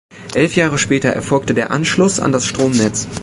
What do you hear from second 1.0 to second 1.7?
erfolgte der